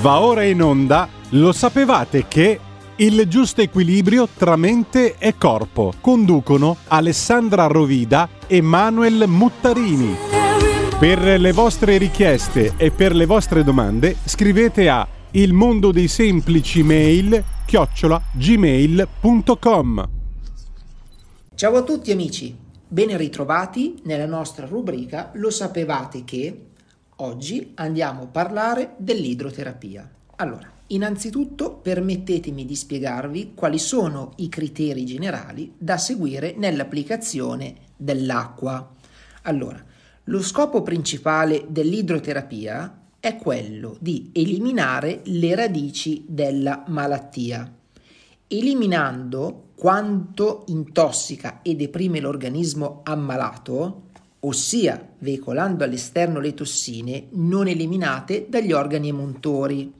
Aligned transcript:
Va 0.00 0.22
ora 0.22 0.44
in 0.44 0.62
onda, 0.62 1.06
lo 1.32 1.52
sapevate 1.52 2.26
che 2.26 2.58
il 2.96 3.28
giusto 3.28 3.60
equilibrio 3.60 4.26
tra 4.34 4.56
mente 4.56 5.16
e 5.18 5.36
corpo? 5.36 5.92
Conducono 6.00 6.78
Alessandra 6.88 7.66
Rovida 7.66 8.26
e 8.46 8.62
Manuel 8.62 9.24
Muttarini. 9.26 10.16
Per 10.98 11.38
le 11.38 11.52
vostre 11.52 11.98
richieste 11.98 12.72
e 12.78 12.90
per 12.90 13.14
le 13.14 13.26
vostre 13.26 13.62
domande 13.62 14.16
scrivete 14.24 14.88
a 14.88 15.06
il 15.32 15.52
mondo 15.52 15.92
dei 15.92 16.08
semplici 16.08 16.82
mail 16.82 17.44
chiocciola 17.66 18.22
gmail.com 18.32 20.08
Ciao 21.54 21.76
a 21.76 21.82
tutti 21.82 22.10
amici, 22.10 22.56
ben 22.88 23.14
ritrovati 23.18 24.00
nella 24.04 24.24
nostra 24.24 24.64
rubrica 24.64 25.30
Lo 25.34 25.50
sapevate 25.50 26.24
che 26.24 26.68
Oggi 27.22 27.72
andiamo 27.74 28.22
a 28.22 28.26
parlare 28.28 28.94
dell'idroterapia. 28.96 30.08
Allora, 30.36 30.72
innanzitutto 30.86 31.74
permettetemi 31.74 32.64
di 32.64 32.74
spiegarvi 32.74 33.52
quali 33.54 33.78
sono 33.78 34.32
i 34.36 34.48
criteri 34.48 35.04
generali 35.04 35.74
da 35.76 35.98
seguire 35.98 36.54
nell'applicazione 36.56 37.74
dell'acqua. 37.94 38.94
Allora, 39.42 39.84
lo 40.24 40.42
scopo 40.42 40.80
principale 40.80 41.66
dell'idroterapia 41.68 43.00
è 43.20 43.36
quello 43.36 43.98
di 44.00 44.30
eliminare 44.32 45.20
le 45.24 45.54
radici 45.54 46.24
della 46.26 46.84
malattia. 46.86 47.70
Eliminando 48.46 49.72
quanto 49.74 50.64
intossica 50.68 51.60
e 51.60 51.74
deprime 51.76 52.18
l'organismo 52.18 53.02
ammalato, 53.04 54.08
ossia 54.40 55.14
veicolando 55.18 55.84
all'esterno 55.84 56.40
le 56.40 56.54
tossine 56.54 57.26
non 57.32 57.68
eliminate 57.68 58.46
dagli 58.48 58.72
organi 58.72 59.08
emuntori, 59.08 59.92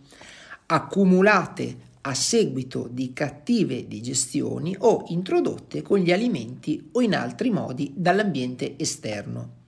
accumulate 0.66 1.88
a 2.02 2.14
seguito 2.14 2.88
di 2.90 3.12
cattive 3.12 3.86
digestioni 3.86 4.74
o 4.78 5.04
introdotte 5.08 5.82
con 5.82 5.98
gli 5.98 6.12
alimenti 6.12 6.88
o 6.92 7.02
in 7.02 7.14
altri 7.14 7.50
modi 7.50 7.92
dall'ambiente 7.94 8.74
esterno. 8.78 9.58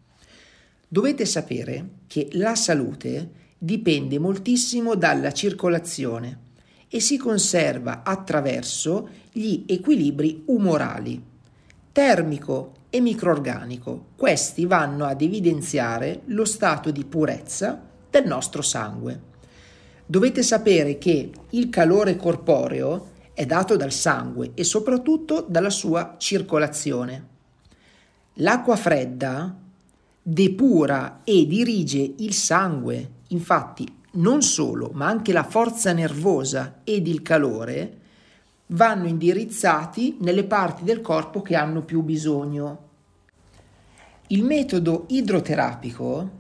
Dovete 0.89 1.27
sapere 1.27 1.89
che 2.07 2.29
la 2.33 2.55
salute 2.55 3.41
dipende 3.59 4.19
moltissimo 4.19 4.95
dalla 4.95 5.33
circolazione 5.33 6.51
e 6.89 7.01
si 7.01 7.17
conserva 7.17 8.03
attraverso 8.03 9.09
gli 9.31 9.65
equilibri 9.67 10.43
umorali, 10.47 11.23
termico 11.93 12.73
e 12.95 13.01
microorganico. 13.01 14.09
Questi 14.17 14.67
vanno 14.67 15.07
ad 15.07 15.23
evidenziare 15.23 16.21
lo 16.27 16.45
stato 16.45 16.91
di 16.91 17.07
purezza 17.07 17.81
del 18.11 18.27
nostro 18.27 18.61
sangue. 18.61 19.19
Dovete 20.05 20.43
sapere 20.43 20.99
che 20.99 21.31
il 21.49 21.71
calore 21.71 22.17
corporeo 22.17 23.09
è 23.33 23.47
dato 23.47 23.77
dal 23.77 23.93
sangue 23.93 24.51
e 24.53 24.63
soprattutto 24.63 25.47
dalla 25.49 25.71
sua 25.71 26.17
circolazione. 26.19 27.29
L'acqua 28.35 28.77
fredda 28.77 29.57
depura 30.21 31.23
e 31.25 31.47
dirige 31.47 32.13
il 32.19 32.35
sangue, 32.35 33.11
infatti 33.29 33.91
non 34.13 34.43
solo, 34.43 34.91
ma 34.93 35.07
anche 35.07 35.33
la 35.33 35.45
forza 35.45 35.95
nervosa 35.95 36.81
ed 36.85 37.07
il 37.07 37.23
calore 37.23 38.01
vanno 38.67 39.07
indirizzati 39.07 40.17
nelle 40.21 40.45
parti 40.45 40.85
del 40.85 41.01
corpo 41.01 41.43
che 41.43 41.55
hanno 41.55 41.83
più 41.83 42.03
bisogno. 42.03 42.91
Il 44.29 44.45
metodo 44.45 45.05
idroterapico, 45.09 46.31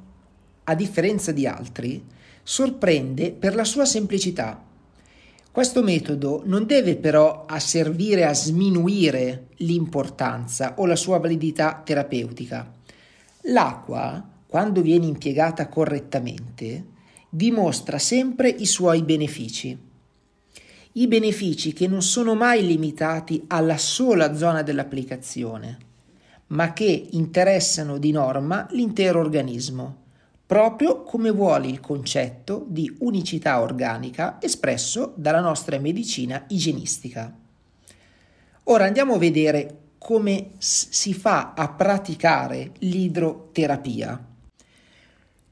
a 0.64 0.74
differenza 0.74 1.32
di 1.32 1.46
altri, 1.46 2.02
sorprende 2.42 3.32
per 3.32 3.54
la 3.54 3.64
sua 3.64 3.84
semplicità. 3.84 4.64
Questo 5.50 5.82
metodo 5.82 6.42
non 6.46 6.64
deve 6.64 6.96
però 6.96 7.44
servire 7.58 8.24
a 8.24 8.32
sminuire 8.32 9.48
l'importanza 9.56 10.76
o 10.78 10.86
la 10.86 10.96
sua 10.96 11.18
validità 11.18 11.82
terapeutica. 11.84 12.72
L'acqua, 13.42 14.26
quando 14.46 14.80
viene 14.80 15.04
impiegata 15.04 15.68
correttamente, 15.68 16.86
dimostra 17.28 17.98
sempre 17.98 18.48
i 18.48 18.64
suoi 18.64 19.02
benefici 19.02 19.90
i 20.92 21.06
benefici 21.06 21.72
che 21.72 21.86
non 21.86 22.02
sono 22.02 22.34
mai 22.34 22.66
limitati 22.66 23.44
alla 23.46 23.78
sola 23.78 24.34
zona 24.34 24.62
dell'applicazione, 24.62 25.78
ma 26.48 26.72
che 26.74 27.08
interessano 27.12 27.96
di 27.96 28.10
norma 28.10 28.66
l'intero 28.72 29.20
organismo, 29.20 30.00
proprio 30.44 31.02
come 31.02 31.30
vuole 31.30 31.68
il 31.68 31.80
concetto 31.80 32.66
di 32.68 32.94
unicità 32.98 33.62
organica 33.62 34.36
espresso 34.38 35.14
dalla 35.16 35.40
nostra 35.40 35.78
medicina 35.78 36.44
igienistica. 36.48 37.34
Ora 38.64 38.84
andiamo 38.84 39.14
a 39.14 39.18
vedere 39.18 39.78
come 39.96 40.50
si 40.58 41.14
fa 41.14 41.54
a 41.54 41.68
praticare 41.68 42.72
l'idroterapia. 42.80 44.31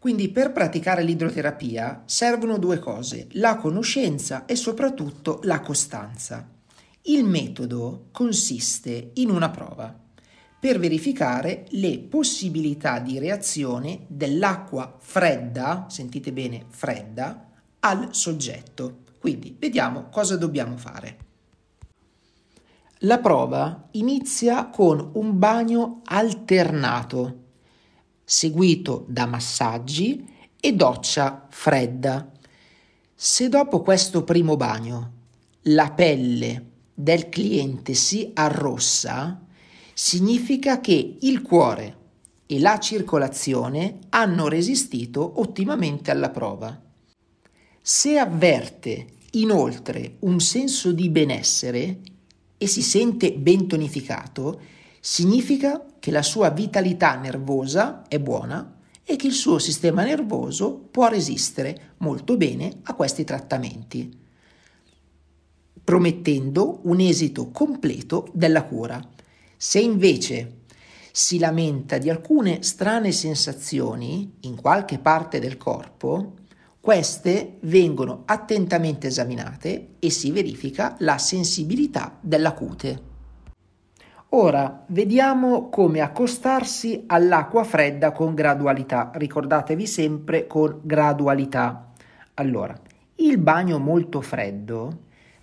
Quindi 0.00 0.30
per 0.30 0.50
praticare 0.52 1.02
l'idroterapia 1.02 2.04
servono 2.06 2.56
due 2.56 2.78
cose, 2.78 3.26
la 3.32 3.56
conoscenza 3.56 4.46
e 4.46 4.56
soprattutto 4.56 5.40
la 5.42 5.60
costanza. 5.60 6.48
Il 7.02 7.24
metodo 7.24 8.06
consiste 8.10 9.10
in 9.16 9.28
una 9.28 9.50
prova 9.50 9.94
per 10.58 10.78
verificare 10.78 11.66
le 11.72 11.98
possibilità 11.98 12.98
di 12.98 13.18
reazione 13.18 14.06
dell'acqua 14.06 14.96
fredda, 14.98 15.84
sentite 15.90 16.32
bene 16.32 16.64
fredda, 16.70 17.50
al 17.80 18.08
soggetto. 18.12 19.00
Quindi 19.18 19.54
vediamo 19.58 20.08
cosa 20.10 20.38
dobbiamo 20.38 20.78
fare. 20.78 21.18
La 23.00 23.18
prova 23.18 23.88
inizia 23.92 24.68
con 24.68 25.10
un 25.12 25.38
bagno 25.38 26.00
alternato 26.06 27.48
seguito 28.30 29.06
da 29.08 29.26
massaggi 29.26 30.24
e 30.60 30.72
doccia 30.72 31.48
fredda. 31.50 32.30
Se 33.12 33.48
dopo 33.48 33.80
questo 33.80 34.22
primo 34.22 34.56
bagno 34.56 35.12
la 35.62 35.90
pelle 35.90 36.66
del 36.94 37.28
cliente 37.28 37.94
si 37.94 38.30
arrossa, 38.32 39.44
significa 39.92 40.80
che 40.80 41.16
il 41.18 41.42
cuore 41.42 41.96
e 42.46 42.60
la 42.60 42.78
circolazione 42.78 43.98
hanno 44.10 44.46
resistito 44.46 45.40
ottimamente 45.40 46.12
alla 46.12 46.30
prova. 46.30 46.80
Se 47.82 48.16
avverte 48.16 49.06
inoltre 49.32 50.18
un 50.20 50.38
senso 50.38 50.92
di 50.92 51.08
benessere 51.08 51.98
e 52.56 52.66
si 52.68 52.82
sente 52.82 53.32
ben 53.32 53.66
tonificato, 53.66 54.60
significa 55.00 55.84
che 55.98 56.10
la 56.10 56.22
sua 56.22 56.50
vitalità 56.50 57.16
nervosa 57.16 58.06
è 58.06 58.20
buona 58.20 58.76
e 59.02 59.16
che 59.16 59.26
il 59.26 59.32
suo 59.32 59.58
sistema 59.58 60.04
nervoso 60.04 60.76
può 60.90 61.08
resistere 61.08 61.94
molto 61.98 62.36
bene 62.36 62.80
a 62.82 62.94
questi 62.94 63.24
trattamenti, 63.24 64.16
promettendo 65.82 66.80
un 66.84 67.00
esito 67.00 67.50
completo 67.50 68.28
della 68.32 68.64
cura. 68.64 69.00
Se 69.56 69.80
invece 69.80 70.58
si 71.10 71.38
lamenta 71.38 71.98
di 71.98 72.08
alcune 72.08 72.62
strane 72.62 73.10
sensazioni 73.10 74.36
in 74.42 74.60
qualche 74.60 74.98
parte 74.98 75.40
del 75.40 75.56
corpo, 75.56 76.34
queste 76.78 77.58
vengono 77.62 78.22
attentamente 78.26 79.08
esaminate 79.08 79.96
e 79.98 80.08
si 80.10 80.30
verifica 80.30 80.94
la 81.00 81.18
sensibilità 81.18 82.16
della 82.20 82.52
cute. 82.52 83.09
Ora 84.32 84.84
vediamo 84.86 85.70
come 85.70 85.98
accostarsi 85.98 87.02
all'acqua 87.08 87.64
fredda 87.64 88.12
con 88.12 88.32
gradualità. 88.32 89.10
Ricordatevi 89.12 89.88
sempre 89.88 90.46
con 90.46 90.78
gradualità. 90.82 91.90
Allora, 92.34 92.78
il 93.16 93.38
bagno 93.38 93.80
molto 93.80 94.20
freddo, 94.20 94.98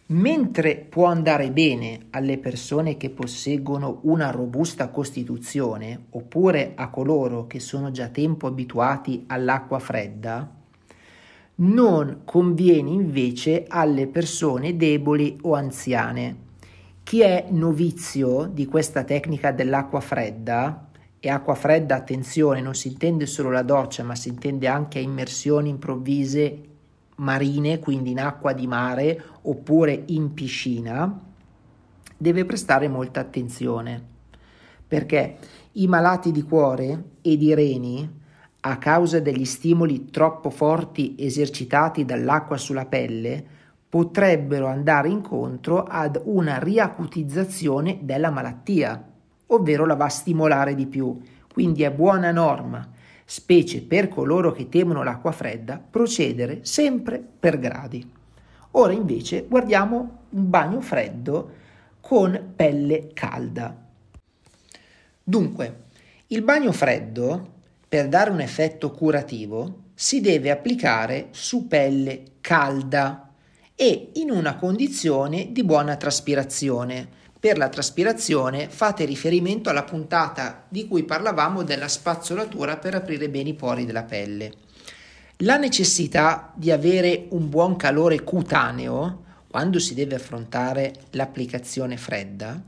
mentre 0.08 0.78
può 0.78 1.08
andare 1.08 1.52
bene 1.52 2.06
alle 2.12 2.38
persone 2.38 2.96
che 2.96 3.10
posseggono 3.10 4.00
una 4.04 4.32
robusta 4.32 4.88
costituzione 4.88 6.06
oppure 6.12 6.72
a 6.76 6.90
coloro 6.90 7.46
che 7.46 7.60
sono 7.60 7.92
già 7.92 8.08
tempo 8.08 8.48
abituati 8.48 9.26
all'acqua 9.28 9.80
fredda, 9.80 10.50
non 11.56 12.22
conviene 12.24 12.92
invece 12.92 13.66
alle 13.68 14.08
persone 14.08 14.78
deboli 14.78 15.38
o 15.42 15.56
anziane 15.56 16.46
chi 17.08 17.22
è 17.22 17.46
novizio 17.52 18.50
di 18.52 18.66
questa 18.66 19.06
tecnica 19.06 19.54
dell'acqua 19.54 20.02
fredda, 20.02 20.90
e 21.22 21.30
acqua 21.30 21.56
fredda, 21.56 21.96
attenzione, 21.96 22.60
non 22.60 22.76
si 22.76 22.90
intende 22.90 23.26
solo 23.26 23.50
la 23.50 23.62
doccia, 23.62 24.04
ma 24.04 24.14
si 24.14 24.28
intende 24.28 24.68
anche 24.68 25.00
immersioni 25.00 25.70
improvvise 25.70 26.62
marine, 27.16 27.80
quindi 27.80 28.12
in 28.12 28.20
acqua 28.20 28.52
di 28.52 28.68
mare 28.68 29.24
oppure 29.44 30.04
in 30.08 30.34
piscina, 30.34 31.18
deve 32.18 32.44
prestare 32.44 32.90
molta 32.90 33.22
attenzione 33.22 34.04
perché 34.86 35.38
i 35.72 35.88
malati 35.88 36.34
di 36.34 36.42
cuore 36.42 37.04
e 37.22 37.38
di 37.38 37.54
reni 37.54 38.20
a 38.60 38.78
causa 38.78 39.22
degli 39.22 39.46
stimoli 39.46 40.10
troppo 40.10 40.50
forti 40.50 41.16
esercitati 41.18 42.04
dall'acqua 42.04 42.58
sulla 42.58 42.86
pelle, 42.86 43.46
potrebbero 43.90 44.68
andare 44.68 45.10
incontro 45.10 45.84
ad 45.84 46.22
una 46.26 46.60
riacutizzazione 46.60 48.00
della 48.02 48.30
malattia, 48.30 49.02
ovvero 49.48 49.86
la 49.86 49.96
va 49.96 50.06
a 50.06 50.10
stimolare 50.10 50.76
di 50.76 50.88
più. 50.88 51.20
Quindi 51.52 51.84
è 51.84 51.92
buona 51.92 52.32
norma, 52.32 52.88
specie 53.24 53.82
per 53.82 54.10
coloro 54.10 54.52
che 54.52 54.70
temono 54.70 55.04
l'acqua 55.04 55.32
fredda, 55.32 55.82
procedere 55.90 56.60
sempre 56.64 57.20
per 57.40 57.58
gradi. 57.58 58.12
Ora 58.72 58.94
invece 58.94 59.46
guardiamo 59.48 60.20
un 60.30 60.50
bagno 60.50 60.82
freddo 60.82 61.52
con 62.02 62.52
pelle 62.56 63.12
calda. 63.14 63.76
Dunque, 65.24 65.86
il 66.28 66.42
bagno 66.42 66.72
freddo, 66.72 67.56
per 67.88 68.08
dare 68.08 68.30
un 68.30 68.42
effetto 68.42 68.92
curativo, 68.92 69.86
si 69.94 70.22
deve 70.22 70.52
applicare 70.52 71.30
su 71.32 71.68
pelle 71.68 72.24
calda 72.40 73.27
e 73.80 74.10
in 74.14 74.32
una 74.32 74.56
condizione 74.56 75.52
di 75.52 75.64
buona 75.64 75.98
traspirazione. 75.98 77.08
Per 77.40 77.60
la 77.60 77.70
traspirazione 77.70 78.70
fate 78.70 79.06
riferimento 79.06 79.70
alla 79.70 79.84
puntata 79.84 80.66
di 80.68 80.88
cui 80.88 81.04
parlavamo 81.04 81.62
della 81.62 81.88
spazzolatura 81.88 82.78
per 82.78 82.96
aprire 82.96 83.30
bene 83.30 83.50
i 83.50 83.54
pori 83.54 83.86
della 83.86 84.04
pelle. 84.04 84.52
La 85.42 85.58
necessità 85.58 86.52
di 86.56 86.72
avere 86.72 87.28
un 87.30 87.50
buon 87.50 87.76
calore 87.76 88.24
cutaneo 88.24 89.26
quando 89.48 89.78
si 89.78 89.94
deve 89.94 90.16
affrontare 90.16 90.94
l'applicazione 91.12 91.98
fredda 91.98 92.60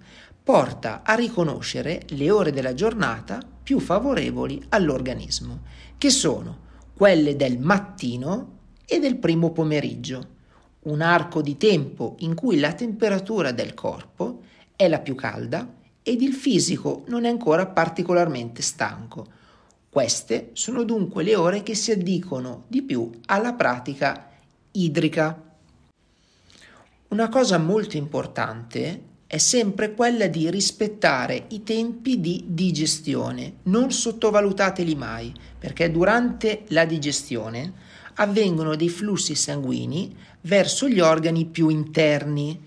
porta 0.43 1.01
a 1.03 1.15
riconoscere 1.15 2.03
le 2.09 2.29
ore 2.29 2.51
della 2.51 2.75
giornata 2.75 3.39
più 3.63 3.79
favorevoli 3.79 4.63
all'organismo, 4.69 5.61
che 5.97 6.11
sono 6.11 6.67
quelle 6.93 7.35
del 7.35 7.57
mattino 7.57 8.57
e 8.85 8.99
del 8.99 9.17
primo 9.17 9.51
pomeriggio, 9.51 10.37
un 10.81 11.01
arco 11.01 11.41
di 11.41 11.57
tempo 11.57 12.15
in 12.19 12.35
cui 12.35 12.59
la 12.59 12.73
temperatura 12.73 13.51
del 13.51 13.73
corpo 13.73 14.43
è 14.75 14.87
la 14.87 14.99
più 14.99 15.15
calda 15.15 15.67
ed 16.01 16.21
il 16.21 16.33
fisico 16.33 17.03
non 17.07 17.25
è 17.25 17.29
ancora 17.29 17.65
particolarmente 17.65 18.61
stanco. 18.61 19.27
Queste 19.89 20.51
sono 20.53 20.83
dunque 20.83 21.23
le 21.23 21.35
ore 21.35 21.63
che 21.63 21.75
si 21.75 21.91
addicono 21.91 22.63
di 22.67 22.81
più 22.81 23.09
alla 23.25 23.53
pratica 23.53 24.29
idrica. 24.71 25.43
Una 27.09 27.27
cosa 27.27 27.57
molto 27.57 27.97
importante 27.97 29.07
è 29.27 29.37
sempre 29.37 29.93
quella 29.93 30.27
di 30.27 30.49
rispettare 30.49 31.45
i 31.49 31.63
tempi 31.63 32.19
di 32.19 32.45
digestione. 32.47 33.57
Non 33.63 33.91
sottovalutateli 33.91 34.95
mai, 34.95 35.31
perché 35.57 35.91
durante 35.91 36.63
la 36.69 36.85
digestione 36.85 37.73
avvengono 38.15 38.75
dei 38.75 38.89
flussi 38.89 39.35
sanguigni 39.35 40.15
verso 40.41 40.87
gli 40.87 40.99
organi 40.99 41.45
più 41.45 41.69
interni 41.69 42.59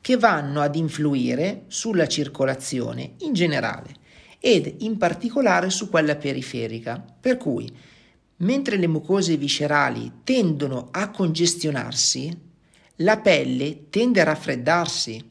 che 0.00 0.16
vanno 0.16 0.60
ad 0.60 0.76
influire 0.76 1.64
sulla 1.68 2.06
circolazione 2.06 3.14
in 3.20 3.32
generale 3.32 3.94
ed 4.38 4.74
in 4.80 4.98
particolare 4.98 5.70
su 5.70 5.88
quella 5.88 6.16
periferica, 6.16 7.02
per 7.20 7.38
cui 7.38 7.74
mentre 8.36 8.76
le 8.76 8.86
mucose 8.86 9.36
viscerali 9.36 10.10
tendono 10.24 10.88
a 10.90 11.10
congestionarsi, 11.10 12.36
la 12.96 13.18
pelle 13.18 13.88
tende 13.88 14.20
a 14.20 14.24
raffreddarsi. 14.24 15.30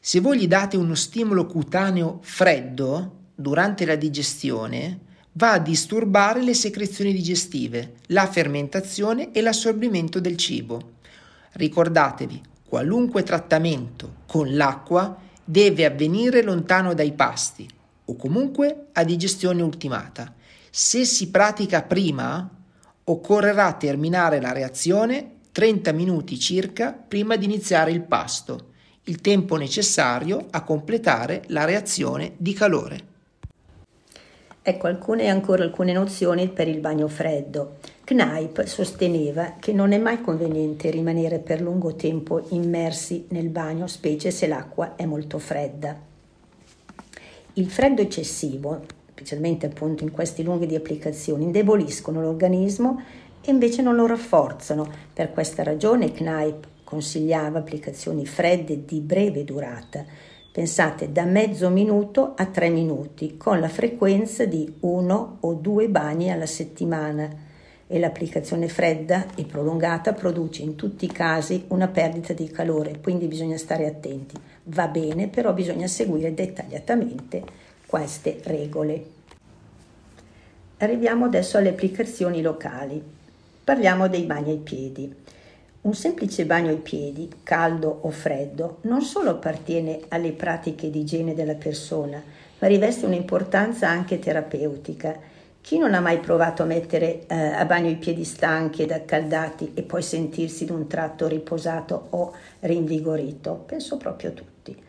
Se 0.00 0.20
voi 0.20 0.38
gli 0.38 0.48
date 0.48 0.76
uno 0.76 0.94
stimolo 0.94 1.44
cutaneo 1.46 2.20
freddo 2.22 3.24
durante 3.34 3.84
la 3.84 3.96
digestione, 3.96 5.00
va 5.34 5.52
a 5.52 5.58
disturbare 5.58 6.42
le 6.42 6.54
secrezioni 6.54 7.12
digestive, 7.12 7.94
la 8.08 8.26
fermentazione 8.26 9.32
e 9.32 9.40
l'assorbimento 9.40 10.20
del 10.20 10.36
cibo. 10.36 10.92
Ricordatevi, 11.52 12.42
qualunque 12.66 13.22
trattamento 13.22 14.16
con 14.26 14.54
l'acqua 14.54 15.16
deve 15.44 15.84
avvenire 15.84 16.42
lontano 16.42 16.94
dai 16.94 17.12
pasti 17.12 17.68
o 18.06 18.16
comunque 18.16 18.86
a 18.92 19.04
digestione 19.04 19.62
ultimata. 19.62 20.34
Se 20.70 21.04
si 21.04 21.30
pratica 21.30 21.82
prima, 21.82 22.48
occorrerà 23.04 23.72
terminare 23.74 24.40
la 24.40 24.52
reazione 24.52 25.30
30 25.52 25.92
minuti 25.92 26.38
circa 26.38 26.92
prima 26.92 27.36
di 27.36 27.44
iniziare 27.44 27.92
il 27.92 28.02
pasto 28.02 28.72
il 29.06 29.20
tempo 29.20 29.56
necessario 29.56 30.46
a 30.50 30.62
completare 30.62 31.42
la 31.48 31.64
reazione 31.64 32.34
di 32.38 32.54
calore. 32.54 33.13
Ecco 34.66 34.86
alcune 34.86 35.28
ancora 35.28 35.62
alcune 35.62 35.92
nozioni 35.92 36.48
per 36.48 36.68
il 36.68 36.80
bagno 36.80 37.06
freddo. 37.06 37.76
Kneip 38.02 38.64
sosteneva 38.64 39.56
che 39.60 39.74
non 39.74 39.92
è 39.92 39.98
mai 39.98 40.22
conveniente 40.22 40.88
rimanere 40.88 41.38
per 41.38 41.60
lungo 41.60 41.96
tempo 41.96 42.46
immersi 42.48 43.26
nel 43.28 43.50
bagno, 43.50 43.86
specie 43.86 44.30
se 44.30 44.46
l'acqua 44.46 44.96
è 44.96 45.04
molto 45.04 45.38
fredda. 45.38 45.94
Il 47.52 47.68
freddo 47.68 48.00
eccessivo, 48.00 48.86
specialmente 49.10 49.66
appunto 49.66 50.02
in 50.02 50.10
questi 50.10 50.42
lunghi 50.42 50.64
di 50.64 50.76
applicazione, 50.76 51.42
indeboliscono 51.42 52.22
l'organismo 52.22 53.02
e 53.42 53.50
invece 53.50 53.82
non 53.82 53.96
lo 53.96 54.06
rafforzano. 54.06 54.90
Per 55.12 55.30
questa 55.30 55.62
ragione 55.62 56.10
Kneip 56.10 56.68
consigliava 56.84 57.58
applicazioni 57.58 58.24
fredde 58.24 58.86
di 58.86 59.00
breve 59.00 59.44
durata, 59.44 60.06
pensate 60.54 61.10
da 61.10 61.24
mezzo 61.24 61.68
minuto 61.68 62.34
a 62.36 62.46
tre 62.46 62.68
minuti, 62.68 63.36
con 63.36 63.58
la 63.58 63.68
frequenza 63.68 64.44
di 64.44 64.72
uno 64.82 65.38
o 65.40 65.54
due 65.54 65.88
bagni 65.88 66.30
alla 66.30 66.46
settimana 66.46 67.28
e 67.88 67.98
l'applicazione 67.98 68.68
fredda 68.68 69.34
e 69.34 69.46
prolungata 69.46 70.12
produce 70.12 70.62
in 70.62 70.76
tutti 70.76 71.06
i 71.06 71.10
casi 71.10 71.64
una 71.70 71.88
perdita 71.88 72.34
di 72.34 72.46
calore, 72.46 73.00
quindi 73.02 73.26
bisogna 73.26 73.56
stare 73.56 73.84
attenti. 73.84 74.36
Va 74.66 74.86
bene, 74.86 75.26
però 75.26 75.52
bisogna 75.52 75.88
seguire 75.88 76.32
dettagliatamente 76.32 77.42
queste 77.84 78.38
regole. 78.44 79.04
Arriviamo 80.78 81.24
adesso 81.24 81.58
alle 81.58 81.70
applicazioni 81.70 82.40
locali. 82.40 83.02
Parliamo 83.64 84.06
dei 84.06 84.22
bagni 84.22 84.52
ai 84.52 84.58
piedi. 84.58 85.12
Un 85.84 85.92
semplice 85.92 86.46
bagno 86.46 86.70
ai 86.70 86.78
piedi, 86.78 87.30
caldo 87.42 87.98
o 88.00 88.10
freddo, 88.10 88.78
non 88.84 89.02
solo 89.02 89.28
appartiene 89.28 90.00
alle 90.08 90.32
pratiche 90.32 90.88
di 90.88 91.00
igiene 91.00 91.34
della 91.34 91.56
persona, 91.56 92.22
ma 92.58 92.66
riveste 92.66 93.04
un'importanza 93.04 93.86
anche 93.86 94.18
terapeutica. 94.18 95.14
Chi 95.60 95.76
non 95.76 95.92
ha 95.92 96.00
mai 96.00 96.20
provato 96.20 96.62
a 96.62 96.66
mettere 96.66 97.26
eh, 97.26 97.34
a 97.34 97.66
bagno 97.66 97.90
i 97.90 97.96
piedi 97.96 98.24
stanchi 98.24 98.80
ed 98.80 98.92
accaldati 98.92 99.72
e 99.74 99.82
poi 99.82 100.00
sentirsi 100.00 100.64
d'un 100.64 100.86
tratto 100.86 101.28
riposato 101.28 102.06
o 102.10 102.32
rinvigorito? 102.60 103.64
Penso 103.66 103.98
proprio 103.98 104.30
a 104.30 104.32
tutti. 104.32 104.82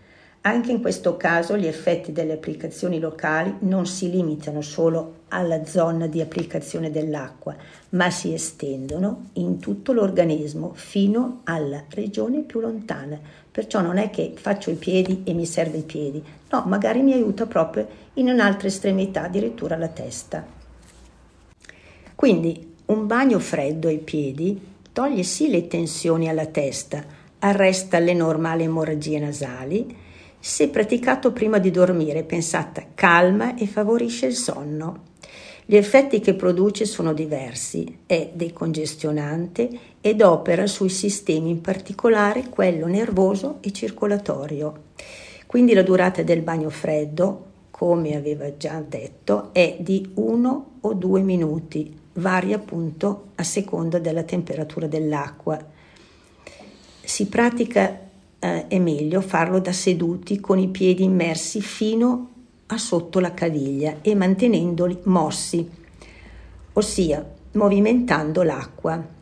Anche 0.48 0.72
in 0.72 0.80
questo 0.80 1.18
caso 1.18 1.58
gli 1.58 1.66
effetti 1.66 2.12
delle 2.12 2.34
applicazioni 2.34 3.00
locali 3.00 3.56
non 3.62 3.88
si 3.88 4.12
limitano 4.12 4.62
solo 4.62 5.22
alla 5.30 5.66
zona 5.66 6.06
di 6.06 6.22
applicazione 6.22 6.92
dell'acqua, 6.92 7.56
ma 7.90 8.12
si 8.12 8.32
estendono 8.32 9.30
in 9.34 9.58
tutto 9.58 9.92
l'organismo 9.92 10.74
fino 10.76 11.42
alla 11.46 11.84
regione 11.90 12.42
più 12.42 12.60
lontana. 12.60 13.20
Perciò 13.50 13.82
non 13.82 13.98
è 13.98 14.12
che 14.12 14.34
faccio 14.36 14.70
i 14.70 14.76
piedi 14.76 15.24
e 15.24 15.34
mi 15.34 15.48
serve 15.48 15.78
i 15.78 15.84
piedi, 15.84 16.24
no, 16.52 16.64
magari 16.68 17.02
mi 17.02 17.14
aiuta 17.14 17.48
proprio 17.48 17.88
in 18.14 18.30
un'altra 18.30 18.68
estremità, 18.68 19.24
addirittura 19.24 19.76
la 19.78 19.88
testa. 19.88 20.46
Quindi 22.14 22.76
un 22.86 23.08
bagno 23.08 23.40
freddo 23.40 23.88
ai 23.88 23.98
piedi 23.98 24.62
toglie 24.94 25.24
sì 25.24 25.50
le 25.50 25.66
tensioni 25.66 26.30
alla 26.30 26.46
testa, 26.46 27.04
arresta 27.40 27.98
le 27.98 28.14
normali 28.14 28.62
emorragie 28.62 29.18
nasali, 29.18 30.04
se 30.48 30.70
praticato 30.70 31.32
prima 31.32 31.58
di 31.58 31.72
dormire, 31.72 32.22
pensata 32.22 32.86
calma 32.94 33.56
e 33.56 33.66
favorisce 33.66 34.28
il 34.28 34.36
sonno. 34.36 35.06
Gli 35.66 35.76
effetti 35.76 36.20
che 36.20 36.36
produce 36.36 36.86
sono 36.86 37.14
diversi, 37.14 38.02
è 38.06 38.30
decongestionante 38.32 39.68
ed 40.00 40.22
opera 40.22 40.68
sui 40.68 40.90
sistemi, 40.90 41.50
in 41.50 41.62
particolare 41.62 42.48
quello 42.48 42.86
nervoso 42.86 43.58
e 43.62 43.72
circolatorio. 43.72 44.84
Quindi 45.48 45.74
la 45.74 45.82
durata 45.82 46.22
del 46.22 46.44
bagno 46.44 46.70
freddo, 46.70 47.46
come 47.72 48.16
aveva 48.16 48.56
già 48.56 48.80
detto, 48.88 49.50
è 49.52 49.78
di 49.80 50.12
uno 50.14 50.74
o 50.82 50.94
due 50.94 51.22
minuti, 51.22 51.92
varia 52.14 52.58
appunto 52.58 53.30
a 53.34 53.44
seconda 53.44 53.98
della 53.98 54.24
temperatura 54.24 54.86
dell'acqua. 54.86 55.58
Si 57.02 57.26
pratica 57.26 58.05
eh, 58.40 58.68
è 58.68 58.80
meglio 58.80 59.22
farlo 59.22 59.60
da 59.60 59.72
seduti 59.72 60.40
con 60.40 60.60
i 60.60 60.68
piedi 60.68 61.04
immersi 61.04 61.62
fino 61.62 62.30
a 62.68 62.78
sotto 62.78 63.20
la 63.20 63.34
caviglia 63.34 63.98
e 64.02 64.16
mantenendoli 64.16 65.00
mossi, 65.04 65.70
ossia 66.74 67.34
movimentando 67.54 68.44
l'acqua. 68.44 69.14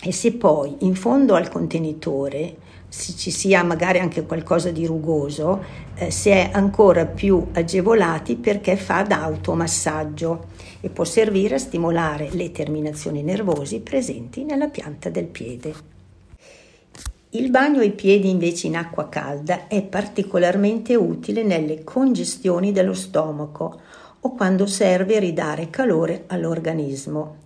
E 0.00 0.12
se 0.12 0.32
poi 0.32 0.76
in 0.80 0.94
fondo 0.94 1.34
al 1.34 1.48
contenitore 1.48 2.56
ci 2.88 3.30
sia 3.30 3.62
magari 3.62 3.98
anche 3.98 4.24
qualcosa 4.24 4.70
di 4.70 4.86
rugoso, 4.86 5.62
eh, 5.96 6.10
si 6.10 6.28
è 6.28 6.50
ancora 6.52 7.04
più 7.04 7.48
agevolati 7.52 8.36
perché 8.36 8.76
fa 8.76 9.02
da 9.02 9.22
automassaggio 9.22 10.46
e 10.80 10.88
può 10.88 11.04
servire 11.04 11.56
a 11.56 11.58
stimolare 11.58 12.30
le 12.32 12.52
terminazioni 12.52 13.22
nervosi 13.22 13.80
presenti 13.80 14.44
nella 14.44 14.68
pianta 14.68 15.10
del 15.10 15.26
piede. 15.26 15.95
Il 17.36 17.50
bagno 17.50 17.80
ai 17.80 17.92
piedi 17.92 18.30
invece 18.30 18.66
in 18.66 18.76
acqua 18.76 19.10
calda 19.10 19.68
è 19.68 19.82
particolarmente 19.82 20.94
utile 20.94 21.42
nelle 21.42 21.84
congestioni 21.84 22.72
dello 22.72 22.94
stomaco 22.94 23.78
o 24.20 24.34
quando 24.34 24.64
serve 24.64 25.16
a 25.16 25.20
ridare 25.20 25.68
calore 25.68 26.24
all'organismo. 26.28 27.40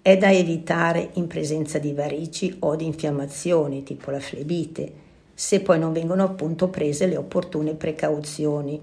È 0.00 0.16
da 0.16 0.32
evitare 0.32 1.10
in 1.14 1.26
presenza 1.26 1.78
di 1.78 1.92
varici 1.92 2.56
o 2.60 2.74
di 2.74 2.86
infiammazioni 2.86 3.82
tipo 3.82 4.10
la 4.10 4.18
flebite, 4.18 4.92
se 5.34 5.60
poi 5.60 5.78
non 5.78 5.92
vengono 5.92 6.24
appunto 6.24 6.68
prese 6.68 7.06
le 7.06 7.18
opportune 7.18 7.74
precauzioni. 7.74 8.80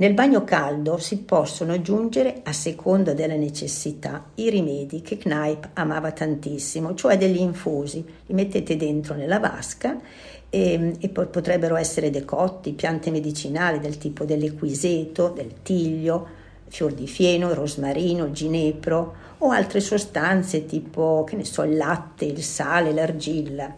Nel 0.00 0.14
bagno 0.14 0.44
caldo 0.44 0.96
si 0.96 1.18
possono 1.18 1.74
aggiungere, 1.74 2.40
a 2.44 2.54
seconda 2.54 3.12
della 3.12 3.34
necessità, 3.34 4.30
i 4.36 4.48
rimedi 4.48 5.02
che 5.02 5.18
Kneip 5.18 5.72
amava 5.74 6.10
tantissimo, 6.12 6.94
cioè 6.94 7.18
degli 7.18 7.38
infusi. 7.38 8.02
Li 8.24 8.32
mettete 8.32 8.76
dentro 8.76 9.14
nella 9.14 9.38
vasca 9.38 10.00
e, 10.48 10.94
e 10.98 11.08
poi 11.10 11.26
potrebbero 11.26 11.76
essere 11.76 12.08
decotti, 12.08 12.72
piante 12.72 13.10
medicinali 13.10 13.78
del 13.78 13.98
tipo 13.98 14.24
dell'equiseto, 14.24 15.34
del 15.36 15.56
tiglio, 15.62 16.26
fior 16.68 16.94
di 16.94 17.06
fieno, 17.06 17.52
rosmarino, 17.52 18.30
ginepro 18.30 19.14
o 19.36 19.50
altre 19.50 19.80
sostanze 19.80 20.64
tipo, 20.64 21.24
che 21.24 21.36
ne 21.36 21.44
so, 21.44 21.62
il 21.62 21.76
latte, 21.76 22.24
il 22.24 22.42
sale, 22.42 22.94
l'argilla. 22.94 23.76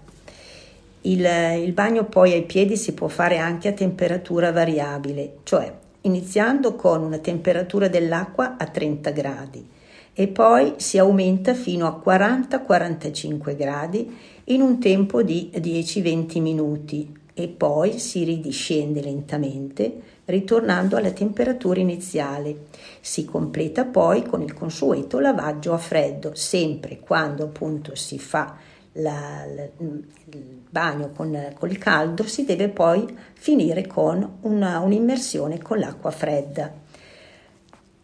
Il, 1.00 1.28
il 1.64 1.72
bagno 1.72 2.04
poi 2.04 2.32
ai 2.32 2.44
piedi 2.44 2.76
si 2.76 2.94
può 2.94 3.08
fare 3.08 3.38
anche 3.38 3.66
a 3.66 3.72
temperatura 3.72 4.52
variabile, 4.52 5.38
cioè 5.42 5.80
iniziando 6.02 6.74
con 6.74 7.02
una 7.02 7.18
temperatura 7.18 7.88
dell'acqua 7.88 8.56
a 8.56 8.66
30 8.66 9.10
gradi 9.10 9.68
e 10.14 10.28
poi 10.28 10.74
si 10.76 10.98
aumenta 10.98 11.54
fino 11.54 11.86
a 11.86 12.00
40-45 12.04 13.56
gradi 13.56 14.14
in 14.44 14.60
un 14.60 14.78
tempo 14.78 15.22
di 15.22 15.50
10-20 15.54 16.40
minuti 16.40 17.20
e 17.34 17.48
poi 17.48 17.98
si 17.98 18.24
ridiscende 18.24 19.00
lentamente 19.00 20.00
ritornando 20.26 20.96
alla 20.96 21.10
temperatura 21.10 21.80
iniziale. 21.80 22.66
Si 23.00 23.24
completa 23.24 23.84
poi 23.84 24.22
con 24.22 24.42
il 24.42 24.52
consueto 24.52 25.18
lavaggio 25.18 25.72
a 25.72 25.78
freddo, 25.78 26.34
sempre 26.34 27.00
quando 27.00 27.44
appunto 27.44 27.94
si 27.94 28.18
fa 28.18 28.56
la, 28.92 29.44
la, 29.54 29.62
il 29.82 30.62
bagno 30.68 31.10
con, 31.10 31.52
con, 31.58 31.70
il 31.70 31.78
caldo 31.78 32.24
si 32.24 32.44
deve 32.44 32.68
poi 32.68 33.06
finire 33.32 33.86
con 33.86 34.38
una, 34.42 34.80
un'immersione 34.80 35.60
con 35.60 35.78
l'acqua 35.78 36.10
fredda. 36.10 36.80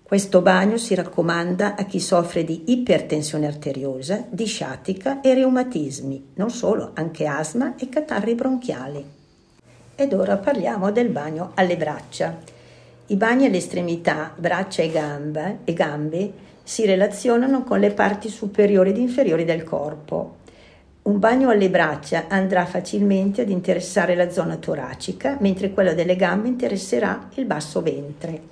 Questo 0.03 0.41
bagno 0.41 0.79
si 0.79 0.95
raccomanda 0.95 1.75
a 1.77 1.85
chi 1.85 2.01
soffre 2.01 2.43
di 2.43 2.73
ipertensione 2.73 3.47
arteriosa, 3.47 4.25
di 4.31 4.47
sciatica 4.47 5.21
e 5.21 5.35
reumatismi, 5.35 6.31
non 6.37 6.51
solo, 6.51 6.93
anche 6.95 7.27
asma 7.27 7.75
e 7.77 7.91
catarri 7.91 8.35
bronchiali. 8.35 9.05
Ed 9.95 10.15
ora 10.15 10.39
parliamo 10.39 10.91
del 10.93 11.11
bagno 11.11 11.51
alle 11.55 11.77
braccia. 11.77 12.39
I 13.09 13.17
bagni 13.17 13.47
alle 13.47 13.59
estremità, 13.59 14.33
braccia 14.35 14.83
e 14.83 14.91
gambe, 14.91 15.59
e 15.65 15.75
gambe 15.75 16.33
si 16.63 16.87
relazionano 16.87 17.63
con 17.63 17.79
le 17.79 17.91
parti 17.91 18.31
superiori 18.31 18.91
ed 18.91 18.97
inferiori 18.97 19.45
del 19.45 19.65
corpo, 19.65 20.37
un 21.09 21.19
bagno 21.19 21.49
alle 21.49 21.71
braccia 21.71 22.27
andrà 22.29 22.67
facilmente 22.67 23.41
ad 23.41 23.49
interessare 23.49 24.15
la 24.15 24.31
zona 24.31 24.57
toracica, 24.57 25.39
mentre 25.41 25.71
quello 25.73 25.95
delle 25.95 26.17
gambe 26.17 26.49
interesserà 26.49 27.31
il 27.37 27.47
basso 27.47 27.81
ventre. 27.81 28.43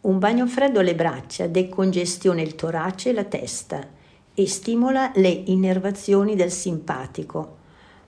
Un 0.00 0.18
bagno 0.18 0.48
freddo 0.48 0.80
alle 0.80 0.96
braccia 0.96 1.46
decongestiona 1.46 2.42
il 2.42 2.56
torace 2.56 3.10
e 3.10 3.12
la 3.12 3.22
testa 3.22 3.86
e 4.34 4.46
stimola 4.48 5.12
le 5.14 5.28
innervazioni 5.28 6.34
del 6.34 6.50
simpatico, 6.50 7.58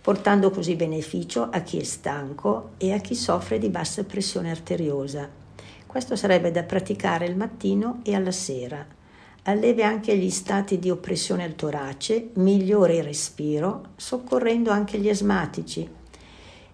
portando 0.01 0.51
così 0.51 0.75
beneficio 0.75 1.49
a 1.53 1.61
chi 1.61 1.79
è 1.79 1.85
stanco 1.85 2.71
e 2.79 2.93
a 2.93 2.99
chi 2.99 3.15
soffre 3.15 3.61
di 3.61 3.69
bassa 3.69 4.03
pressione 4.03 4.51
arteriosa. 4.51 5.29
Questo 5.87 6.17
sarebbe 6.17 6.51
da 6.51 6.65
praticare 6.65 7.27
il 7.27 7.37
mattino 7.37 8.01
e 8.03 8.17
alla 8.17 8.33
sera 8.33 8.98
alleve 9.49 9.83
anche 9.83 10.17
gli 10.17 10.31
stati 10.31 10.79
di 10.79 10.91
oppressione 10.91 11.43
al 11.43 11.55
torace, 11.55 12.31
migliora 12.35 12.93
il 12.93 13.03
respiro, 13.03 13.93
soccorrendo 13.97 14.71
anche 14.71 14.99
gli 14.99 15.09
asmatici 15.09 15.89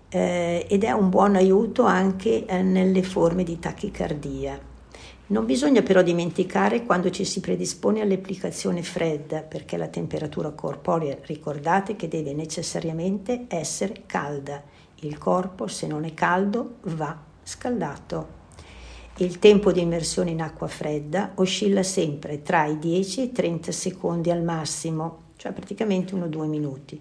eh, 0.09 0.66
ed 0.69 0.85
è 0.85 0.90
un 0.90 1.09
buon 1.09 1.37
aiuto 1.37 1.85
anche 1.85 2.45
eh, 2.47 2.62
nelle 2.62 3.02
forme 3.02 3.45
di 3.45 3.59
tachicardia. 3.59 4.73
Non 5.26 5.47
bisogna 5.47 5.83
però 5.83 6.02
dimenticare 6.02 6.85
quando 6.85 7.11
ci 7.11 7.25
si 7.25 7.40
predispone 7.40 8.00
all'applicazione 8.00 8.83
fredda, 8.83 9.40
perché 9.40 9.76
la 9.76 9.88
temperatura 9.88 10.50
corporea, 10.50 11.16
ricordate 11.23 11.97
che 11.97 12.09
deve 12.09 12.35
necessariamente 12.35 13.47
essere 13.49 14.02
calda. 14.07 14.62
Il 15.00 15.16
corpo, 15.19 15.66
se 15.66 15.87
non 15.87 16.04
è 16.04 16.12
caldo, 16.12 16.76
va 16.83 17.16
scaldato. 17.43 18.43
Il 19.18 19.38
tempo 19.38 19.71
di 19.71 19.80
immersione 19.80 20.33
in 20.33 20.42
acqua 20.42 20.66
fredda 20.66 21.35
oscilla 21.37 21.85
sempre 21.85 22.42
tra 22.42 22.66
i 22.66 22.80
10 22.80 23.21
e 23.21 23.23
i 23.23 23.33
30 23.33 23.71
secondi 23.71 24.28
al 24.33 24.42
massimo, 24.42 25.26
cioè 25.37 25.52
praticamente 25.52 26.16
1-2 26.16 26.47
minuti. 26.49 27.00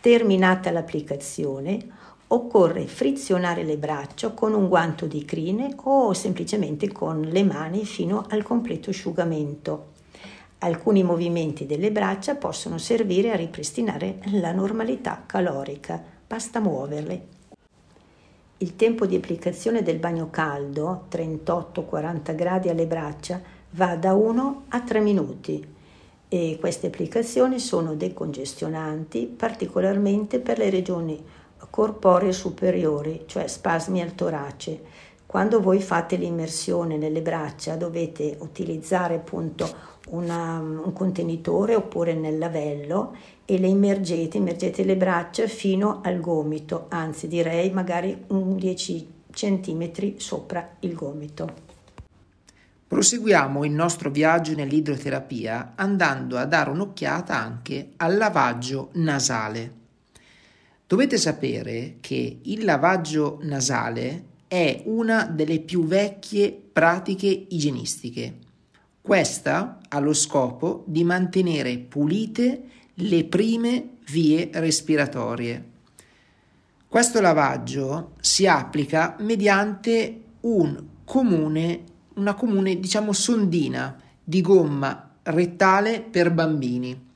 Terminata 0.00 0.72
l'applicazione, 0.72 1.78
occorre 2.26 2.88
frizionare 2.88 3.62
le 3.62 3.76
braccia 3.76 4.32
con 4.32 4.54
un 4.54 4.66
guanto 4.66 5.06
di 5.06 5.24
crine 5.24 5.72
o 5.84 6.12
semplicemente 6.14 6.90
con 6.90 7.20
le 7.20 7.44
mani 7.44 7.84
fino 7.84 8.26
al 8.28 8.42
completo 8.42 8.90
asciugamento. 8.90 9.90
Alcuni 10.58 11.04
movimenti 11.04 11.64
delle 11.64 11.92
braccia 11.92 12.34
possono 12.34 12.76
servire 12.76 13.30
a 13.30 13.36
ripristinare 13.36 14.18
la 14.32 14.50
normalità 14.50 15.22
calorica, 15.24 16.02
basta 16.26 16.58
muoverle 16.58 17.40
il 18.62 18.76
tempo 18.76 19.06
di 19.06 19.16
applicazione 19.16 19.82
del 19.82 19.98
bagno 19.98 20.30
caldo, 20.30 21.06
38-40 21.10 22.34
gradi 22.36 22.68
alle 22.68 22.86
braccia, 22.86 23.40
va 23.70 23.96
da 23.96 24.14
1 24.14 24.64
a 24.68 24.80
3 24.80 25.00
minuti 25.00 25.66
e 26.28 26.56
queste 26.60 26.86
applicazioni 26.86 27.58
sono 27.58 27.94
decongestionanti 27.94 29.26
particolarmente 29.26 30.38
per 30.38 30.58
le 30.58 30.70
regioni 30.70 31.22
corporee 31.70 32.32
superiori, 32.32 33.24
cioè 33.26 33.48
spasmi 33.48 34.00
al 34.00 34.14
torace. 34.14 34.82
Quando 35.32 35.62
voi 35.62 35.80
fate 35.80 36.16
l'immersione 36.16 36.98
nelle 36.98 37.22
braccia 37.22 37.74
dovete 37.76 38.36
utilizzare 38.40 39.14
appunto 39.14 39.66
una, 40.08 40.58
un 40.58 40.92
contenitore 40.92 41.74
oppure 41.74 42.12
nel 42.12 42.36
lavello 42.36 43.16
e 43.46 43.58
le 43.58 43.68
immergete, 43.68 44.36
immergete 44.36 44.84
le 44.84 44.94
braccia 44.94 45.46
fino 45.46 46.02
al 46.04 46.20
gomito, 46.20 46.84
anzi 46.90 47.28
direi 47.28 47.70
magari 47.70 48.24
un 48.26 48.56
10 48.56 49.12
cm 49.30 50.16
sopra 50.18 50.76
il 50.80 50.92
gomito. 50.92 51.48
Proseguiamo 52.86 53.64
il 53.64 53.72
nostro 53.72 54.10
viaggio 54.10 54.54
nell'idroterapia 54.54 55.72
andando 55.76 56.36
a 56.36 56.44
dare 56.44 56.68
un'occhiata 56.68 57.34
anche 57.34 57.92
al 57.96 58.18
lavaggio 58.18 58.90
nasale. 58.96 59.72
Dovete 60.86 61.16
sapere 61.16 61.96
che 62.00 62.40
il 62.42 62.64
lavaggio 62.66 63.38
nasale 63.40 64.28
è 64.52 64.82
una 64.84 65.24
delle 65.24 65.60
più 65.60 65.86
vecchie 65.86 66.52
pratiche 66.72 67.46
igienistiche 67.48 68.50
questa 69.02 69.80
ha 69.88 69.98
lo 69.98 70.14
scopo 70.14 70.84
di 70.86 71.02
mantenere 71.02 71.76
pulite 71.76 72.68
le 72.94 73.24
prime 73.24 73.96
vie 74.10 74.48
respiratorie. 74.52 75.70
Questo 76.86 77.20
lavaggio 77.20 78.12
si 78.20 78.46
applica 78.46 79.16
mediante 79.18 80.20
un 80.42 80.84
comune, 81.04 81.84
una 82.14 82.34
comune, 82.34 82.78
diciamo, 82.78 83.12
sondina 83.12 84.00
di 84.22 84.40
gomma 84.40 85.16
rettale 85.24 86.00
per 86.00 86.30
bambini. 86.30 87.08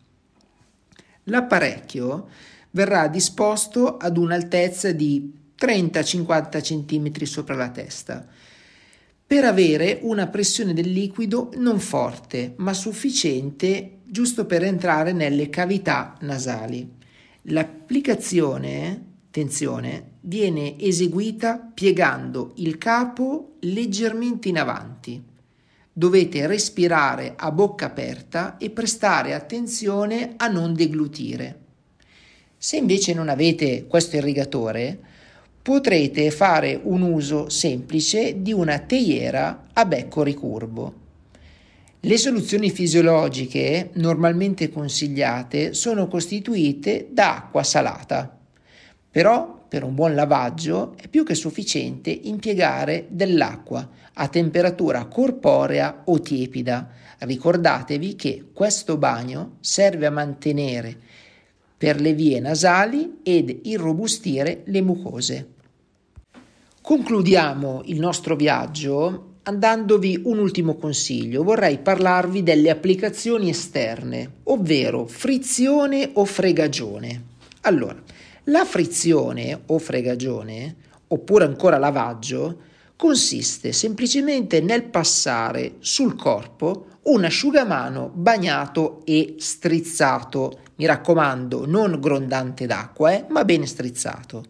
L'apparecchio 1.24 2.28
verrà 2.72 3.06
disposto 3.06 3.96
ad 3.96 4.16
un'altezza 4.16 4.90
di 4.90 5.32
30-50 5.58 6.60
cm 6.60 7.24
sopra 7.24 7.54
la 7.54 7.70
testa 7.70 8.26
per 9.26 9.44
avere 9.44 9.98
una 10.02 10.28
pressione 10.28 10.72
del 10.72 10.92
liquido 10.92 11.50
non 11.56 11.80
forte 11.80 12.54
ma 12.58 12.72
sufficiente 12.72 13.98
giusto 14.04 14.46
per 14.46 14.62
entrare 14.62 15.12
nelle 15.12 15.50
cavità 15.50 16.16
nasali. 16.20 16.88
L'applicazione, 17.48 19.04
attenzione, 19.26 20.12
viene 20.20 20.78
eseguita 20.78 21.58
piegando 21.58 22.52
il 22.56 22.78
capo 22.78 23.56
leggermente 23.60 24.48
in 24.48 24.58
avanti. 24.58 25.20
Dovete 25.92 26.46
respirare 26.46 27.34
a 27.36 27.50
bocca 27.50 27.86
aperta 27.86 28.58
e 28.58 28.70
prestare 28.70 29.34
attenzione 29.34 30.34
a 30.36 30.46
non 30.46 30.72
deglutire. 30.72 31.64
Se 32.56 32.76
invece 32.76 33.12
non 33.12 33.28
avete 33.28 33.86
questo 33.86 34.16
irrigatore, 34.16 35.00
potrete 35.66 36.30
fare 36.30 36.78
un 36.80 37.02
uso 37.02 37.48
semplice 37.48 38.40
di 38.40 38.52
una 38.52 38.78
teiera 38.78 39.66
a 39.72 39.84
becco 39.84 40.22
ricurvo. 40.22 40.94
Le 41.98 42.16
soluzioni 42.18 42.70
fisiologiche 42.70 43.90
normalmente 43.94 44.70
consigliate 44.70 45.74
sono 45.74 46.06
costituite 46.06 47.08
da 47.10 47.34
acqua 47.38 47.64
salata, 47.64 48.38
però 49.10 49.64
per 49.68 49.82
un 49.82 49.96
buon 49.96 50.14
lavaggio 50.14 50.94
è 50.96 51.08
più 51.08 51.24
che 51.24 51.34
sufficiente 51.34 52.10
impiegare 52.10 53.06
dell'acqua 53.08 53.90
a 54.12 54.28
temperatura 54.28 55.06
corporea 55.06 56.02
o 56.04 56.20
tiepida. 56.20 56.90
Ricordatevi 57.18 58.14
che 58.14 58.50
questo 58.52 58.98
bagno 58.98 59.56
serve 59.58 60.06
a 60.06 60.10
mantenere 60.10 60.96
per 61.76 62.00
le 62.00 62.12
vie 62.12 62.38
nasali 62.38 63.18
ed 63.24 63.62
irrobustire 63.64 64.62
le 64.66 64.80
mucose. 64.80 65.54
Concludiamo 66.86 67.82
il 67.86 67.98
nostro 67.98 68.36
viaggio 68.36 69.38
andandovi 69.42 70.20
un 70.22 70.38
ultimo 70.38 70.76
consiglio, 70.76 71.42
vorrei 71.42 71.78
parlarvi 71.78 72.44
delle 72.44 72.70
applicazioni 72.70 73.48
esterne, 73.48 74.34
ovvero 74.44 75.04
frizione 75.06 76.10
o 76.12 76.24
fregagione. 76.24 77.24
Allora, 77.62 78.00
la 78.44 78.64
frizione 78.64 79.62
o 79.66 79.80
fregagione, 79.80 80.76
oppure 81.08 81.44
ancora 81.44 81.76
lavaggio, 81.76 82.58
consiste 82.94 83.72
semplicemente 83.72 84.60
nel 84.60 84.84
passare 84.84 85.78
sul 85.80 86.14
corpo 86.14 86.86
un 87.06 87.24
asciugamano 87.24 88.12
bagnato 88.14 89.00
e 89.04 89.34
strizzato. 89.38 90.60
Mi 90.76 90.86
raccomando, 90.86 91.66
non 91.66 91.98
grondante 91.98 92.66
d'acqua, 92.66 93.12
eh, 93.12 93.24
ma 93.28 93.44
ben 93.44 93.66
strizzato. 93.66 94.44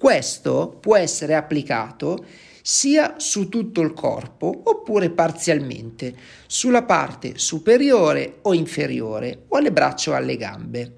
Questo 0.00 0.76
può 0.78 0.94
essere 0.94 1.34
applicato 1.34 2.24
sia 2.62 3.14
su 3.16 3.48
tutto 3.48 3.80
il 3.80 3.94
corpo 3.94 4.60
oppure 4.62 5.10
parzialmente, 5.10 6.14
sulla 6.46 6.84
parte 6.84 7.32
superiore 7.34 8.38
o 8.42 8.54
inferiore 8.54 9.46
o 9.48 9.56
alle 9.56 9.72
braccia 9.72 10.12
o 10.12 10.14
alle 10.14 10.36
gambe. 10.36 10.92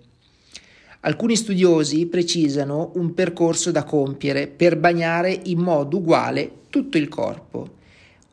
Alcuni 1.01 1.35
studiosi 1.35 2.05
precisano 2.09 2.93
un 2.97 3.15
percorso 3.15 3.71
da 3.71 3.85
compiere 3.85 4.49
per 4.49 4.77
bagnare 4.77 5.33
in 5.45 5.61
modo 5.61 5.97
uguale 5.97 6.51
tutto 6.69 6.99
il 6.99 7.09
corpo. 7.09 7.77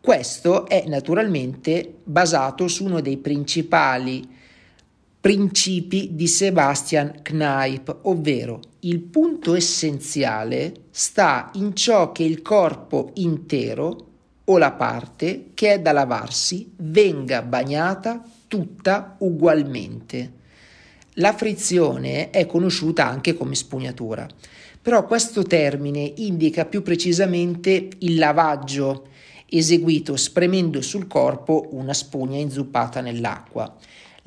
Questo 0.02 0.68
è 0.68 0.84
naturalmente 0.86 2.00
basato 2.04 2.68
su 2.68 2.84
uno 2.84 3.00
dei 3.00 3.16
principali 3.16 4.36
principi 5.28 6.12
di 6.14 6.26
Sebastian 6.26 7.20
Kneipp, 7.22 7.90
ovvero 8.04 8.62
il 8.80 9.02
punto 9.02 9.56
essenziale 9.56 10.72
sta 10.90 11.50
in 11.56 11.76
ciò 11.76 12.14
che 12.14 12.24
il 12.24 12.42
corpo 12.42 13.12
intero 13.16 14.06
o 14.46 14.58
la 14.58 14.72
parte 14.72 15.48
che 15.54 15.74
è 15.74 15.82
da 15.82 15.92
lavarsi 15.92 16.72
venga 16.78 17.42
bagnata 17.42 18.24
tutta 18.48 19.18
ugualmente. 19.20 20.32
La 21.16 21.34
frizione 21.34 22.30
è 22.30 22.46
conosciuta 22.46 23.06
anche 23.06 23.34
come 23.34 23.56
spugnatura, 23.56 24.26
però 24.82 25.06
questo 25.06 25.44
termine 25.44 26.10
indica 26.16 26.64
più 26.64 26.82
precisamente 26.82 27.90
il 27.98 28.18
lavaggio 28.18 29.08
eseguito 29.50 30.16
spremendo 30.16 30.82
sul 30.82 31.06
corpo 31.06 31.68
una 31.72 31.94
spugna 31.94 32.38
inzuppata 32.38 33.02
nell'acqua. 33.02 33.76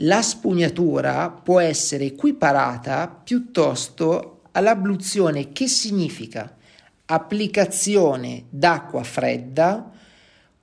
La 0.02 0.22
spugnatura 0.22 1.28
può 1.28 1.60
essere 1.60 2.06
equiparata 2.06 3.06
piuttosto 3.06 4.44
all'abluzione 4.52 5.52
che 5.52 5.66
significa 5.66 6.56
applicazione 7.04 8.44
d'acqua 8.48 9.02
fredda 9.02 9.90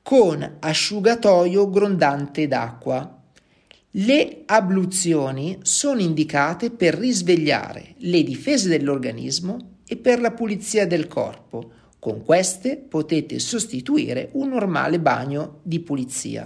con 0.02 0.58
asciugatoio 0.60 1.70
grondante 1.70 2.48
d'acqua. 2.48 3.16
Le 3.92 4.42
abluzioni 4.48 5.60
sono 5.62 6.00
indicate 6.00 6.72
per 6.72 6.96
risvegliare 6.96 7.94
le 7.98 8.24
difese 8.24 8.70
dell'organismo 8.70 9.82
e 9.88 9.98
per 9.98 10.20
la 10.20 10.32
pulizia 10.32 10.88
del 10.88 11.06
corpo. 11.08 11.72
Con 12.00 12.24
queste 12.24 12.78
potete 12.78 13.38
sostituire 13.38 14.30
un 14.32 14.50
normale 14.50 15.00
bagno 15.00 15.60
di 15.62 15.80
pulizia. 15.80 16.44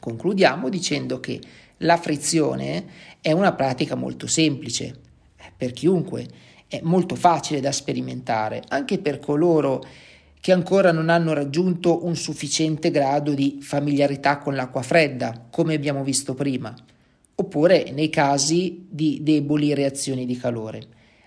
Concludiamo 0.00 0.68
dicendo 0.68 1.18
che 1.18 1.40
la 1.78 1.96
frizione 1.96 2.86
è 3.20 3.32
una 3.32 3.52
pratica 3.52 3.94
molto 3.94 4.26
semplice 4.26 4.84
eh, 5.36 5.52
per 5.56 5.72
chiunque, 5.72 6.26
è 6.66 6.80
molto 6.82 7.14
facile 7.14 7.60
da 7.60 7.72
sperimentare, 7.72 8.62
anche 8.68 8.98
per 8.98 9.18
coloro 9.20 9.84
che 10.40 10.52
ancora 10.52 10.92
non 10.92 11.08
hanno 11.08 11.32
raggiunto 11.32 12.04
un 12.04 12.16
sufficiente 12.16 12.90
grado 12.90 13.34
di 13.34 13.58
familiarità 13.60 14.38
con 14.38 14.54
l'acqua 14.54 14.82
fredda, 14.82 15.46
come 15.50 15.74
abbiamo 15.74 16.04
visto 16.04 16.34
prima, 16.34 16.74
oppure 17.34 17.90
nei 17.90 18.08
casi 18.10 18.86
di 18.88 19.20
deboli 19.22 19.74
reazioni 19.74 20.26
di 20.26 20.36
calore. 20.36 20.82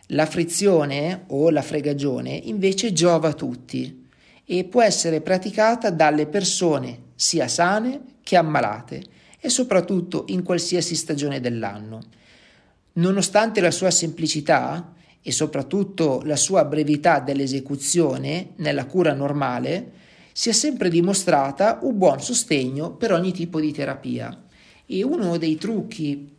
La 0.08 0.26
frizione 0.26 1.24
o 1.28 1.50
la 1.50 1.62
fregagione 1.62 2.32
invece 2.32 2.92
giova 2.94 3.30
a 3.30 3.34
tutti 3.34 4.08
e 4.46 4.64
può 4.66 4.82
essere 4.82 5.22
praticata 5.22 5.90
dalle 5.90 6.28
persone 6.28 7.12
sia 7.16 7.48
sane 7.48 8.02
che 8.22 8.36
ammalate 8.36 9.04
e 9.42 9.50
soprattutto 9.50 10.26
in 10.28 10.44
qualsiasi 10.44 10.96
stagione 10.96 11.42
dell'anno. 11.42 12.00
Nonostante 12.94 13.60
la 13.60 13.72
sua 13.72 13.90
semplicità 13.90 14.94
e 15.22 15.32
soprattutto 15.32 16.22
la 16.24 16.36
sua 16.36 16.64
brevità 16.64 17.20
dell'esecuzione 17.20 18.52
nella 18.58 18.86
cura 18.86 19.14
normale, 19.14 20.00
si 20.32 20.50
è 20.50 20.52
sempre 20.54 20.90
dimostrata 20.90 21.80
un 21.82 21.98
buon 21.98 22.22
sostegno 22.22 22.92
per 22.92 23.12
ogni 23.12 23.32
tipo 23.32 23.60
di 23.60 23.72
terapia. 23.72 24.46
E 24.86 25.04
uno 25.04 25.38
dei 25.38 25.56
trucchi 25.56 26.36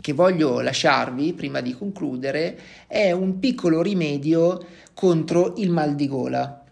che 0.00 0.12
voglio 0.12 0.60
lasciarvi 0.60 1.32
prima 1.32 1.60
di 1.60 1.74
concludere 1.74 2.58
è 2.86 3.12
un 3.12 3.38
piccolo 3.38 3.82
rimedio 3.82 4.66
contro 4.94 5.54
il 5.56 5.70
mal 5.70 5.94
di 5.94 6.08
gola. 6.08 6.62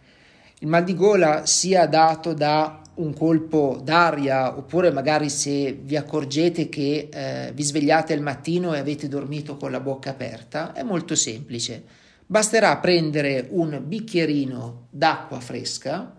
Il 0.59 0.69
mal 0.69 0.85
di 0.85 0.95
gola 0.95 1.47
sia 1.47 1.87
dato 1.87 2.35
da 2.35 2.80
un 3.01 3.15
colpo 3.15 3.81
d'aria 3.83 4.57
oppure 4.57 4.91
magari 4.93 5.31
se 5.31 5.73
vi 5.73 5.97
accorgete 5.97 6.69
che 6.69 7.09
eh, 7.11 7.53
vi 7.53 7.63
svegliate 7.63 8.13
al 8.13 8.21
mattino 8.21 8.75
e 8.75 8.79
avete 8.79 9.09
dormito 9.09 9.57
con 9.57 9.71
la 9.71 9.81
bocca 9.81 10.11
aperta, 10.11 10.73
è 10.73 10.83
molto 10.83 11.15
semplice. 11.15 11.83
Basterà 12.27 12.77
prendere 12.77 13.49
un 13.51 13.83
bicchierino 13.85 14.87
d'acqua 14.91 15.41
fresca, 15.41 16.15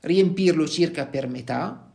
riempirlo 0.00 0.68
circa 0.68 1.06
per 1.06 1.28
metà 1.28 1.90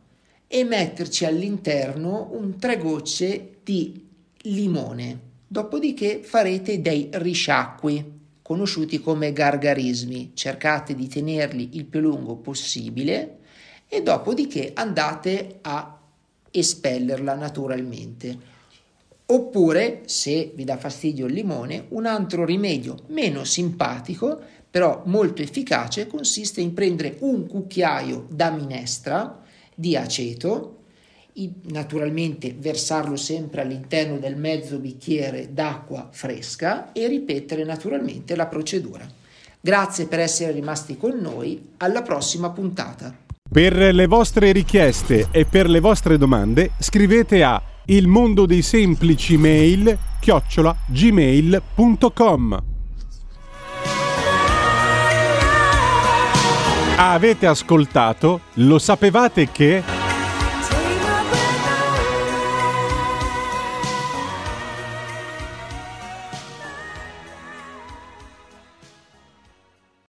e 0.48 0.64
metterci 0.64 1.24
all'interno 1.24 2.30
un 2.32 2.58
tre 2.58 2.78
gocce 2.78 3.58
di 3.62 4.08
limone. 4.42 5.20
Dopodiché 5.46 6.22
farete 6.22 6.80
dei 6.80 7.08
risciacqui, 7.12 8.14
conosciuti 8.42 9.00
come 9.00 9.32
gargarismi. 9.32 10.32
Cercate 10.34 10.94
di 10.94 11.06
tenerli 11.06 11.70
il 11.72 11.84
più 11.84 12.00
lungo 12.00 12.36
possibile 12.36 13.38
e 13.88 14.02
dopodiché 14.02 14.72
andate 14.74 15.58
a 15.62 15.98
espellerla 16.50 17.34
naturalmente. 17.34 18.54
Oppure, 19.28 20.02
se 20.06 20.52
vi 20.54 20.64
dà 20.64 20.76
fastidio 20.76 21.26
il 21.26 21.32
limone, 21.32 21.86
un 21.88 22.06
altro 22.06 22.44
rimedio 22.44 22.96
meno 23.08 23.42
simpatico, 23.44 24.40
però 24.70 25.02
molto 25.06 25.42
efficace, 25.42 26.06
consiste 26.06 26.60
in 26.60 26.74
prendere 26.74 27.16
un 27.20 27.46
cucchiaio 27.46 28.26
da 28.30 28.50
minestra 28.50 29.42
di 29.74 29.96
aceto, 29.96 30.74
naturalmente 31.64 32.54
versarlo 32.56 33.16
sempre 33.16 33.62
all'interno 33.62 34.18
del 34.18 34.36
mezzo 34.36 34.78
bicchiere 34.78 35.52
d'acqua 35.52 36.08
fresca 36.12 36.92
e 36.92 37.08
ripetere 37.08 37.64
naturalmente 37.64 38.36
la 38.36 38.46
procedura. 38.46 39.06
Grazie 39.60 40.06
per 40.06 40.20
essere 40.20 40.52
rimasti 40.52 40.96
con 40.96 41.18
noi, 41.18 41.72
alla 41.78 42.02
prossima 42.02 42.50
puntata. 42.50 43.25
Per 43.52 43.74
le 43.74 44.06
vostre 44.06 44.52
richieste 44.52 45.28
e 45.30 45.44
per 45.44 45.68
le 45.68 45.80
vostre 45.80 46.18
domande 46.18 46.72
scrivete 46.78 47.42
a 47.42 47.62
il 47.86 48.08
mondo 48.08 48.44
dei 48.44 48.62
semplici 48.62 49.36
mail 49.36 49.96
chiocciola 50.20 50.76
gmail.com 50.86 52.62
Avete 56.96 57.46
ascoltato? 57.46 58.40
Lo 58.54 58.78
sapevate 58.78 59.50
che... 59.50 59.95